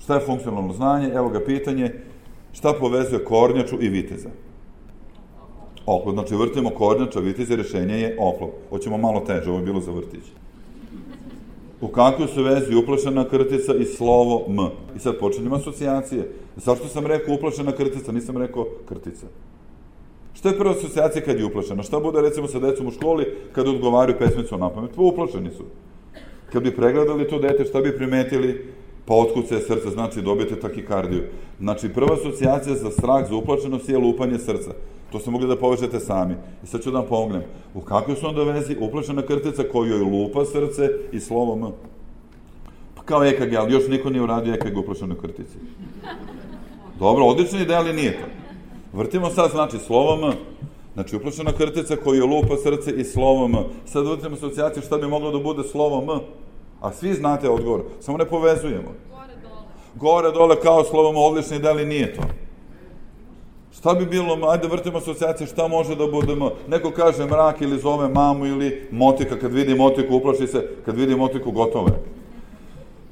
[0.00, 1.08] Šta je funkcionalno znanje?
[1.14, 1.92] Evo ga pitanje.
[2.52, 4.28] Šta povezuje kornjaču i viteza?
[5.90, 6.14] Oklop.
[6.14, 8.50] Znači, vrtimo kornjača, viteza, rešenje je oklop.
[8.70, 10.24] Hoćemo malo teže, ovo je bilo za vrtić.
[11.80, 14.58] U kakvoj su vezi uplašena krtica i slovo M?
[14.96, 16.30] I sad počinjemo asocijacije.
[16.56, 19.26] Zašto sam rekao uplašena krtica, nisam rekao krtica?
[20.34, 21.82] Šta je prva asocijacija kad je uplašena?
[21.82, 24.90] Šta bude recimo sa decom u školi kad odgovaraju pesmicu na pamet?
[24.96, 25.64] Pa uplašeni su.
[26.52, 28.66] Kad bi pregledali to dete, šta bi primetili?
[29.10, 31.22] Pa otkuce srca, znači dobijete takikardiju.
[31.60, 34.70] Znači, prva asocijacija za strah, za uplašenost je lupanje srca.
[35.12, 36.34] To ste mogli da povežete sami.
[36.64, 37.42] I sad ću da vam pomognem.
[37.74, 41.72] U kakvoj su onda vezi uplašena krtica koju joj lupa srce i slovo M?
[42.94, 45.58] Pa kao EKG, ali još niko nije uradio EKG u uplašenoj krtici.
[46.98, 48.26] Dobro, odlična ideja, ali nije to.
[48.98, 50.34] Vrtimo sad, znači, slovo M.
[50.94, 53.56] Znači, uplašena krtica koju joj lupa srce i slovo M.
[53.86, 56.20] Sad vrtimo asocijaciju šta bi moglo da bude slovo M.
[56.80, 58.94] A svi znate odgovor, samo ne povezujemo.
[59.94, 62.22] gore, dole, kao slovom odlični, da li nije to?
[63.78, 66.50] Šta bi bilo, ajde vrtimo asocijacije, šta može da bude M?
[66.68, 71.16] Neko kaže mrak ili zove mamu ili motika, kad vidi motiku uplaši se, kad vidi
[71.16, 72.02] motiku gotovo je.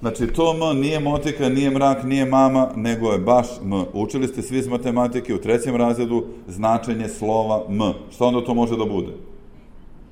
[0.01, 3.85] Znači, to M nije motika, nije mrak, nije mama, nego je baš M.
[3.93, 7.81] Učili ste svi iz matematike u trećem razredu značenje slova M.
[8.11, 9.13] Šta onda to može da bude?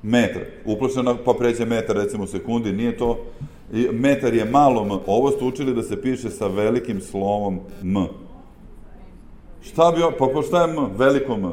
[0.03, 0.41] Metar.
[0.65, 3.17] Uplašena pa pređe metar, recimo u sekundi, nije to.
[3.73, 4.99] I metar je malo M.
[5.07, 8.07] Ovo ste učili da se piše sa velikim slovom M.
[9.61, 10.89] Šta bi pa, pa šta je M?
[10.97, 11.51] Veliko M.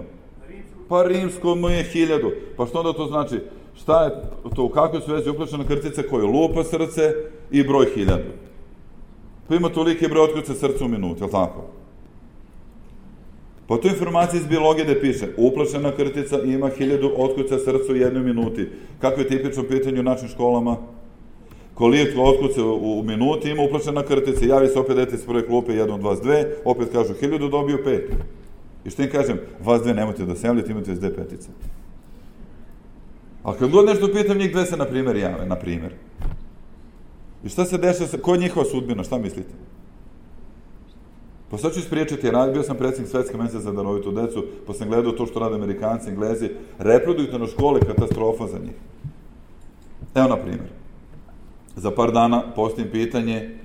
[0.88, 2.30] Pa rimsko M je hiljadu.
[2.56, 3.40] Pa što onda to znači?
[3.76, 4.10] Šta je
[4.54, 7.14] to, u kakvoj su vezi uključena krtica koju lupa srce
[7.50, 8.30] i broj hiljadu?
[9.48, 11.64] Pa ima toliki broj otkuca srca u minuti, je li tako?
[13.66, 18.22] Po toj informaciji iz biologije da piše, uplašena krtica ima hiljadu otkuca srca u jednoj
[18.22, 18.68] minuti.
[19.00, 20.76] Kako je tipično pitanje u našim školama?
[21.74, 25.72] Koliko otkuca u, u minuti ima uplašena krtica, javi se opet dete iz prve klupe,
[25.72, 28.10] 1, 2, 2, opet kažu hiljadu, dobio pet.
[28.84, 31.48] I što im kažem, vas dve nemojte da se javljate, imate već dve petice.
[33.42, 35.92] A kad god nešto pitam, njih dve se, na primjer, jave, na primjer.
[37.44, 39.52] I šta se dešava, sa, ko je njihova sudbina, šta mislite?
[41.54, 44.88] Pa sad ću ispriječiti, jer bio sam predsjednik Svetske mese za darovitu decu, pa sam
[44.88, 48.74] gledao to što rade Amerikanci, Englezi, reproduktivno škole, katastrofa za njih.
[50.14, 50.68] Evo, na primjer,
[51.76, 53.58] za par dana postavim pitanje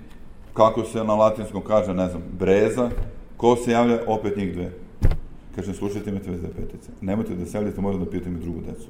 [0.54, 2.90] kako se na latinskom kaže, ne znam, breza,
[3.38, 4.72] ko se javlja, opet njih dve.
[5.56, 6.92] Kažem, slušajte, već dve petice.
[7.02, 8.88] Nemojte da se javljate, moram da pitam i drugu decu.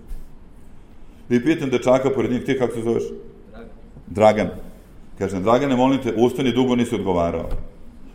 [1.30, 3.04] I pitam dečaka pored njih, ti kako se zoveš?
[3.52, 3.70] Dragan.
[4.08, 4.50] Dragan.
[5.18, 7.50] Kažem, Dragane, molim te, ustani, dugo nisi odgovarao.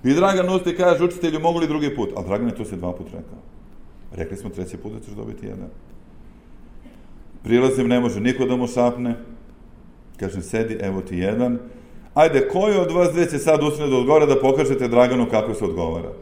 [0.05, 2.11] I Dragan ustaje i kaže, učitelju, mogu li drugi put?
[2.17, 3.38] Ali Dragane, to se dva put rekao.
[4.12, 5.69] Rekli smo treći put da ćeš dobiti jedan.
[7.43, 9.14] Prilazim, ne može niko da mu šapne.
[10.17, 11.59] Kažem, sedi, evo ti jedan.
[12.14, 15.64] Ajde, koji od vas dve će sad ustane da odgovara da pokažete Draganu kako se
[15.64, 16.12] odgovara?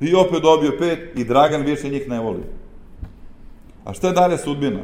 [0.00, 2.42] I opet dobio pet i Dragan više njih ne voli.
[3.84, 4.80] A šta je dalje sudbina?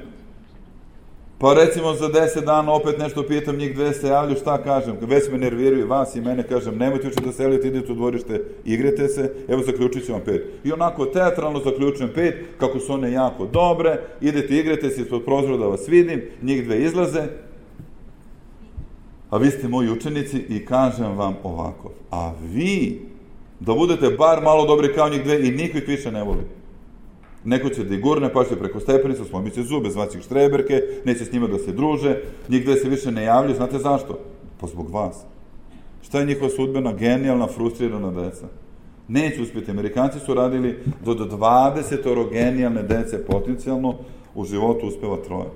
[1.44, 4.96] Pa recimo za 10 dana opet nešto pitam, njih dve se javlju, šta kažem?
[5.00, 8.44] Već me nerviraju vas i mene, kažem, nemojte više da se javljate, idete u dvorište,
[8.64, 10.46] igrete se, evo zaključit ću vam pet.
[10.64, 15.56] I onako teatralno zaključujem pet, kako su one jako dobre, idete, igrete se ispod prozora
[15.56, 17.22] da vas vidim, njih dve izlaze,
[19.30, 23.00] a vi ste moji učenici i kažem vam ovako, a vi
[23.60, 26.63] da budete bar malo dobri kao njih dve i niko ih više ne voli.
[27.44, 30.82] Neko će da ih gurne, pa će preko stepenica, slomit će zube, zvaće ih štreberke,
[31.04, 34.18] neće s njima da se druže, njih dve se više ne javljaju, znate zašto?
[34.60, 35.24] Pa zbog vas.
[36.02, 36.92] Šta je njihova sudbena?
[36.92, 38.46] Genijalna, frustrirana deca.
[39.08, 39.70] Neće uspjeti.
[39.70, 43.94] Amerikanci su radili do, do 20 genijalne dece potencijalno,
[44.34, 45.50] u životu uspeva troje.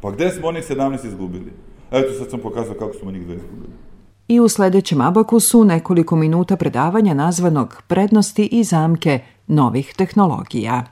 [0.00, 1.52] Pa gde smo onih 17 izgubili?
[1.90, 3.72] Eto, sad sam pokazao kako smo njih dve izgubili.
[4.32, 10.84] I u sledećem abakusu nekoliko minuta predavanja nazvanog Prednosti i zamke novih tehnologija.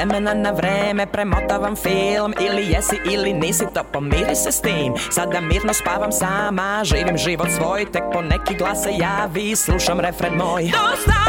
[0.00, 2.34] Vremena na vreme premotavam film.
[2.40, 4.94] Ili jesi ili nisi to pomiri se s tim.
[5.10, 10.34] Sada mirno spavam sama Živim život svoj Tek po neki glas se javi Slušam refren
[10.34, 10.62] moj.
[10.62, 11.19] Dosta!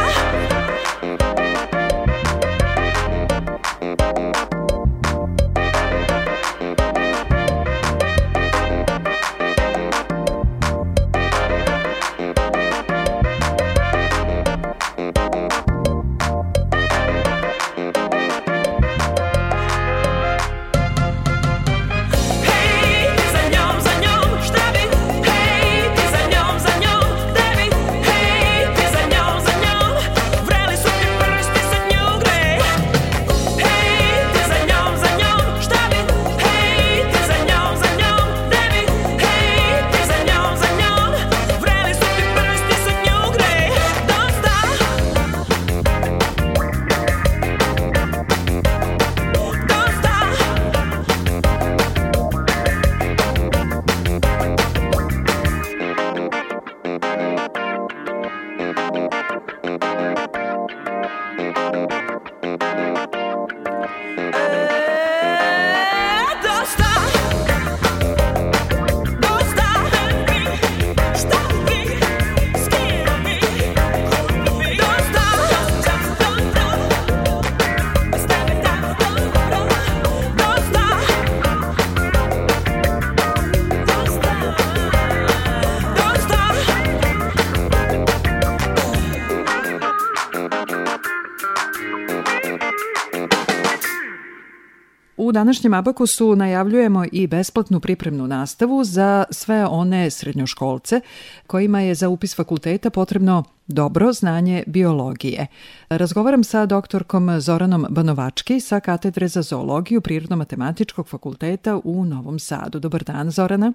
[95.31, 101.01] U današnjem Abakusu najavljujemo i besplatnu pripremnu nastavu za sve one srednjoškolce
[101.47, 105.47] kojima je za upis fakulteta potrebno dobro znanje biologije.
[105.89, 112.79] Razgovaram sa doktorkom Zoranom Banovački sa katedre za zoologiju Prirodno-matematičkog fakulteta u Novom Sadu.
[112.79, 113.73] Dobar dan, Zorana.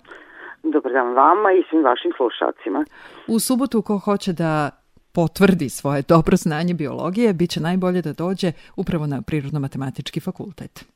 [0.62, 2.84] Dobar dan vama i svim vašim slušalcima.
[3.28, 4.70] U subotu ko hoće da
[5.12, 10.95] potvrdi svoje dobro znanje biologije, bit će najbolje da dođe upravo na Prirodno-matematički fakultet.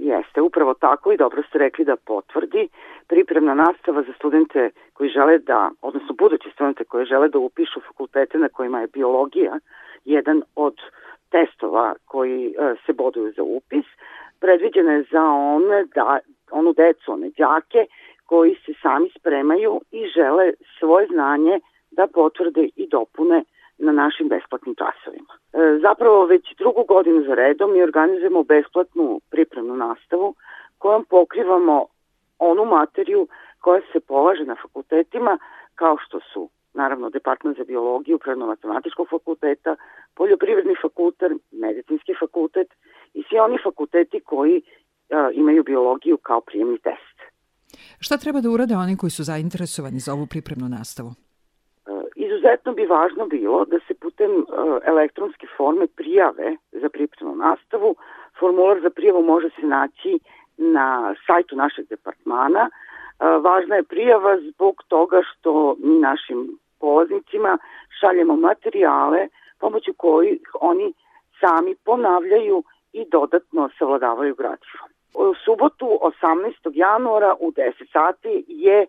[0.00, 2.68] Jeste, upravo tako i dobro ste rekli da potvrdi.
[3.08, 8.38] Pripremna nastava za studente koji žele da, odnosno buduće studente koji žele da upišu fakultete
[8.38, 9.58] na kojima je biologija
[10.04, 10.74] jedan od
[11.30, 13.84] testova koji e, se boduju za upis,
[14.40, 16.18] predviđena je za one da,
[16.50, 17.86] onu decu, one đake
[18.26, 23.44] koji se sami spremaju i žele svoje znanje da potvrde i dopune
[23.80, 25.32] na našim besplatnim časovima.
[25.34, 30.34] E, zapravo već drugu godinu za redom mi organizujemo besplatnu pripremnu nastavu
[30.78, 31.86] kojom pokrivamo
[32.38, 33.28] onu materiju
[33.60, 35.38] koja se polaže na fakultetima
[35.74, 39.76] kao što su naravno Department za biologiju Prirodno-matematičkog fakulteta,
[40.14, 42.68] Poljoprivredni fakultet, Medicinski fakultet
[43.14, 44.62] i svi oni fakulteti koji
[45.10, 47.16] a, imaju biologiju kao prijemni test.
[48.00, 51.10] Šta treba da urade oni koji su zainteresovani za ovu pripremnu nastavu?
[52.40, 54.44] Izuzetno bi važno bilo da se putem e,
[54.84, 57.94] elektronske forme prijave za pripremnu nastavu.
[58.38, 60.18] Formular za prijavu može se naći
[60.56, 62.70] na sajtu našeg departmana.
[62.70, 67.58] E, Važna je prijava zbog toga što mi našim polaznicima
[68.00, 69.28] šaljemo materijale
[69.58, 70.92] pomoću kojih oni
[71.40, 72.62] sami ponavljaju
[72.92, 74.84] i dodatno savladavaju gradivo.
[75.14, 76.70] U subotu 18.
[76.72, 78.86] januara u 10 sati je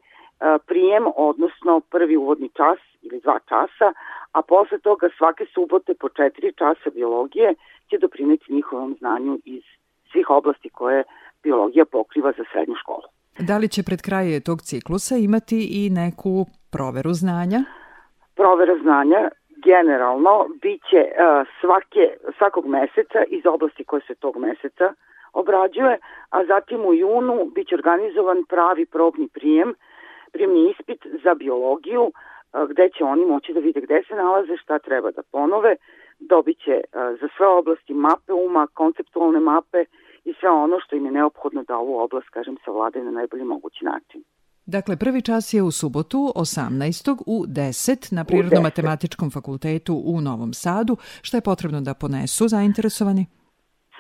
[0.66, 3.94] prijem, odnosno prvi uvodni čas ili dva časa,
[4.32, 7.54] a posle toga svake subote po četiri časa biologije
[7.90, 9.64] će doprineti njihovom znanju iz
[10.12, 11.04] svih oblasti koje
[11.44, 13.08] biologija pokriva za srednju školu.
[13.40, 17.60] Da li će pred kraje tog ciklusa imati i neku proveru znanja?
[18.36, 19.30] Provera znanja
[19.70, 22.06] generalno biće uh, svake,
[22.38, 24.94] svakog meseca iz oblasti koje se tog meseca
[25.34, 25.98] obrađuje,
[26.30, 29.74] a zatim u junu biće organizovan pravi probni prijem,
[30.34, 34.80] prijemni ispit za biologiju, uh, gde će oni moći da vide gde se nalaze, šta
[34.80, 35.76] treba da ponove,
[36.20, 39.86] dobit će uh, za sve oblasti mape uma, konceptualne mape
[40.26, 43.86] i sve ono što im je neophodno da ovu oblast, kažem, savladaju na najbolji mogući
[43.86, 44.24] način.
[44.66, 47.24] Dakle, prvi čas je u subotu 18.
[47.28, 50.96] u 10 na Prirodno-matematičkom fakultetu u Novom Sadu.
[51.22, 53.26] Šta je potrebno da ponesu zainteresovani?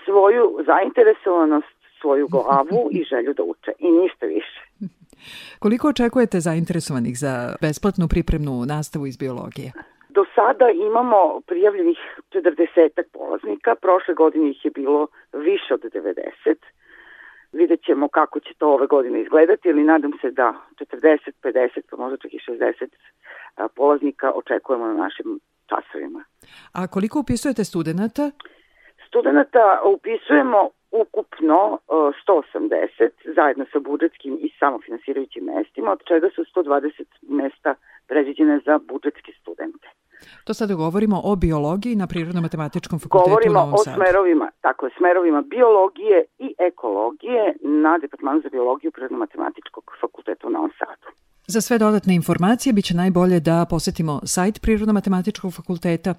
[0.05, 4.61] Svoju zainteresovanost, svoju glavu i želju da uče i ništa više.
[5.59, 9.71] Koliko očekujete zainteresovanih za besplatnu pripremnu nastavu iz biologije?
[10.09, 11.99] Do sada imamo prijavljenih
[12.31, 16.55] 40 polaznika, prošle godine ih je bilo više od 90.
[17.51, 21.97] Vidjet ćemo kako će to ove godine izgledati, ali nadam se da 40, 50, pa
[21.97, 22.87] možda čak i 60
[23.55, 26.23] a, polaznika očekujemo na našim časovima.
[26.73, 28.31] A koliko upisujete studenta?
[29.07, 31.93] Studenta upisujemo ukupno e,
[32.27, 37.75] 180 zajedno sa budžetskim i samofinansirajućim mestima, od čega su 120 mesta
[38.07, 39.87] predviđene za budžetske studente.
[40.43, 43.95] To sada govorimo o biologiji na Prirodno-matematičkom fakultetu Govorimo u Novom o Sadu.
[43.95, 50.71] smerovima, tako je, smerovima biologije i ekologije na Departmanu za biologiju Prirodno-matematičkog fakulteta u Novom
[50.79, 51.07] Sadu.
[51.47, 56.13] Za sve dodatne informacije biće najbolje da posetimo sajt Prirodno-matematičkog fakulteta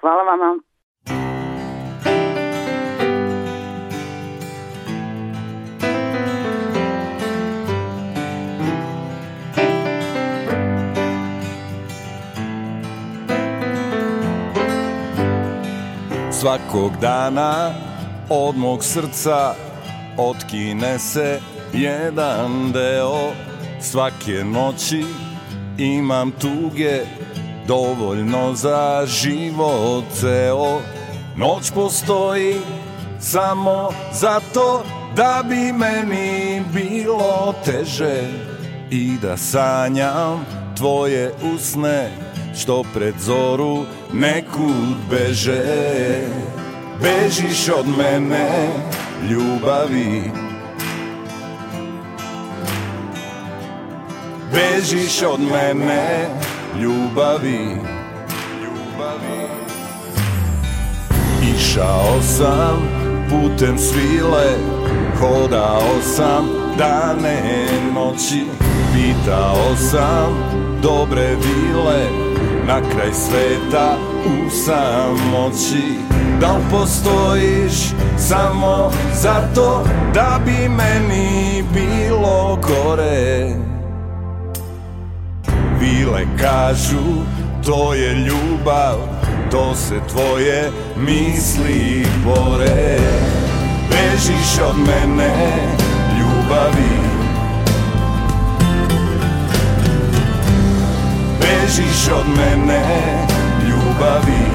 [0.00, 0.60] Hvala vama.
[16.46, 17.74] Svakog dana
[18.28, 19.54] od mog srca
[20.16, 21.40] otkine se
[21.72, 23.32] jedan deo.
[23.80, 25.04] Svake noći
[25.78, 27.00] imam tuge
[27.66, 30.80] dovoljno za život ceo.
[31.36, 32.60] Noć postoji
[33.20, 34.82] samo zato
[35.16, 38.22] da bi meni bilo teže
[38.90, 42.10] I da sanjam tvoje usne
[42.58, 45.62] što pred zoru nekud beže.
[47.02, 48.68] Bežiš od mene,
[49.30, 50.30] ljubavi.
[54.52, 56.28] Bežiš od mene,
[56.80, 57.76] ljubavi.
[58.62, 59.48] Ljubavi.
[61.54, 62.88] Išao sam
[63.30, 64.76] putem svile
[65.20, 66.48] Hodao sam
[66.78, 68.44] dane noći.
[68.94, 70.32] Pitao sam
[70.82, 72.25] dobre vile
[72.66, 73.96] Na kraj sveta
[74.26, 75.98] u samoći.
[76.40, 77.72] Da li postojiš
[78.18, 83.54] samo zato Da bi meni bilo gore?
[85.80, 87.04] Vile kažu
[87.66, 88.98] to je ljubav
[89.50, 92.98] To se tvoje misli bore.
[93.90, 95.32] Bežiš od mene
[96.18, 97.15] ljubavi
[101.66, 102.82] Bežiš od mene
[103.68, 104.46] ljubavi.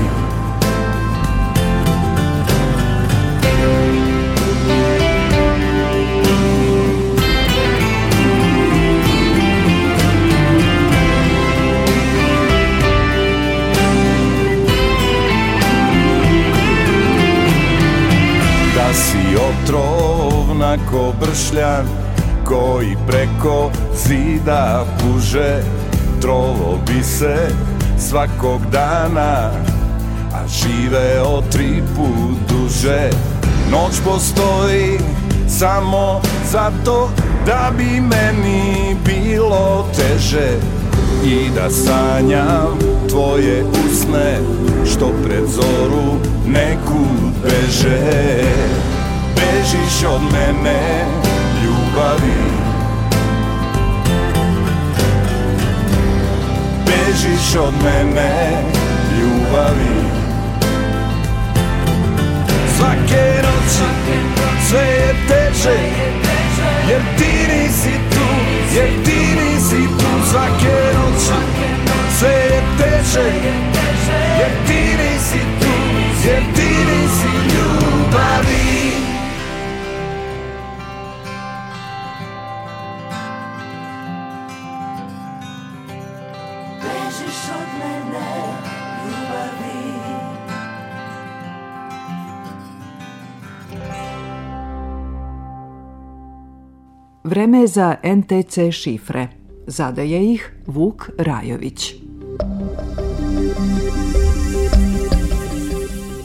[18.76, 21.88] Da si otrovna ko bršljan
[22.46, 25.81] Koji preko zida puže
[26.22, 27.36] Trovo bi se
[27.98, 29.52] svakog dana
[30.34, 33.10] A živeo tri put duže.
[33.72, 35.00] Noć postoji
[35.48, 37.10] samo zato
[37.46, 40.50] Da bi meni bilo teže
[41.26, 42.78] I da sanjam
[43.10, 44.40] tvoje usne
[44.94, 46.18] Što pred zoru
[46.48, 46.81] nekud
[57.52, 58.52] Bežiš od mene
[59.20, 60.02] ljubavi.
[62.78, 63.84] Svake noći
[64.70, 65.78] sve je teže
[66.90, 68.26] Jer ti nisi tu,
[68.76, 70.30] jer ti nisi tu.
[70.32, 71.34] Svake noći
[72.20, 73.30] sve je teže
[74.40, 75.72] Jer ti nisi tu,
[76.28, 76.61] jer ti
[97.32, 99.28] Vreme je za NTC šifre.
[99.68, 101.96] Zadaje ih Vuk Rajović.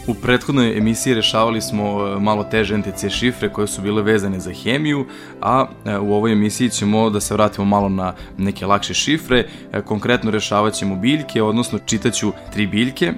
[0.09, 4.52] U prethodnoj emisiji rešavali smo e, malo teže NTC šifre koje su bile vezane za
[4.52, 5.07] hemiju,
[5.40, 9.46] a e, u ovoj emisiji ćemo da se vratimo malo na neke lakše šifre.
[9.72, 13.12] E, Konkretno rešavat ćemo biljke, odnosno čitaću tri biljke,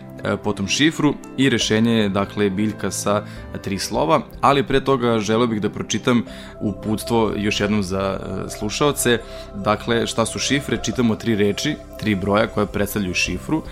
[0.44, 3.22] potom šifru i rešenje je dakle biljka sa
[3.62, 6.24] tri slova, ali pre toga želeo bih da pročitam
[6.60, 8.20] uputstvo još jednom za
[8.58, 9.18] slušaoce.
[9.54, 10.78] Dakle, šta su šifre?
[10.82, 13.62] Čitamo tri reči, tri broja koje predstavljaju šifru.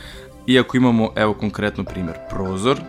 [0.47, 2.81] Iako imamo, evo konkretno primjer, prozor,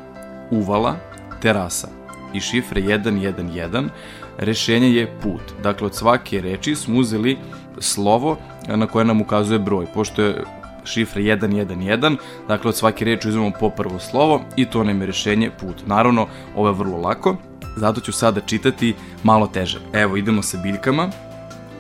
[0.52, 0.96] uvala,
[1.42, 1.88] terasa
[2.34, 3.90] i šifre 111,
[4.38, 5.42] rešenje je put.
[5.64, 7.38] Dakle, od svake reči smo uzeli
[7.80, 8.38] slovo
[8.68, 10.44] na koje nam ukazuje broj, pošto je
[10.84, 12.18] šifra 111,
[12.48, 15.84] dakle od svake reči uzmemo po prvo slovo i to nam je rešenje put.
[15.86, 17.36] Naravno, ovo je vrlo lako,
[17.76, 19.80] zato ću sada čitati malo teže.
[19.94, 21.10] Evo, idemo sa biljkama.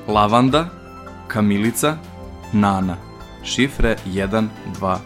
[0.07, 0.65] Lavanda,
[1.28, 1.97] kamilica,
[2.53, 2.97] nana.
[3.43, 4.47] Šifre 1,
[4.80, 4.97] 2,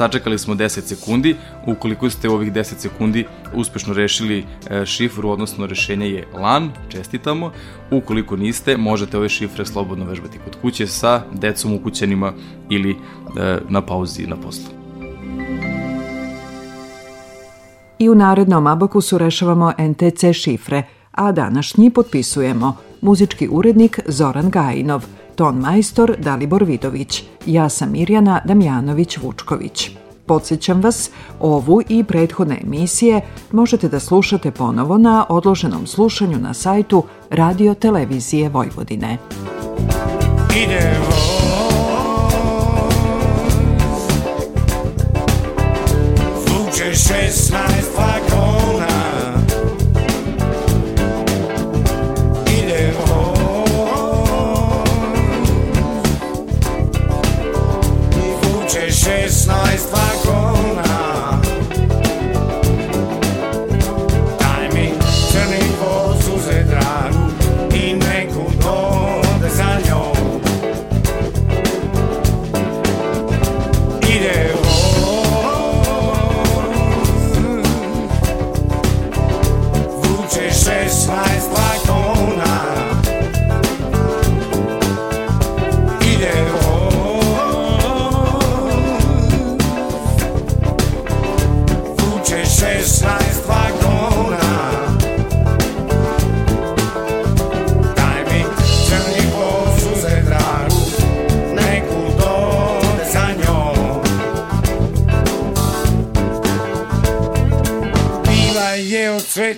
[0.00, 1.36] Sačekali smo 10 sekundi.
[1.66, 7.52] Ukoliko ste u ovih 10 sekundi uspešno rešili e, šifru, odnosno rešenje je LAN, čestitamo.
[7.90, 12.32] Ukoliko niste, možete ove šifre slobodno vežbati kod kuće sa decom, ukućenima
[12.70, 14.72] ili e, na pauzi na poslu.
[17.98, 20.82] I u narednom abakusu rešavamo NTC šifre,
[21.12, 25.04] a današnji potpisujemo muzički urednik Zoran Gajinov,
[25.40, 29.90] ton majstor Dalibor Vidović, ja sam Mirjana Damjanović-Vučković.
[30.26, 31.10] Podsjećam vas,
[31.40, 33.20] ovu i prethodne emisije
[33.52, 39.18] možete da slušate ponovo na odloženom slušanju na sajtu Radio Televizije Vojvodine.
[40.56, 41.06] Idemo
[46.46, 47.50] Vuče 16
[47.96, 48.29] vagona
[59.40, 60.09] 16 vagona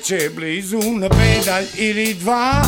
[0.03, 2.63] sreće blizu na pedalj ili dva.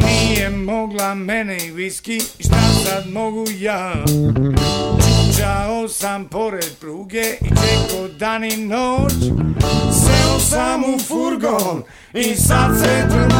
[0.00, 3.92] Nije mogla mene i viski, šta sad mogu ja?
[4.96, 9.12] Čučao sam pored pruge i čekao dan i noć.
[9.92, 11.82] Seo sam u furgon
[12.14, 13.35] i sad se trnu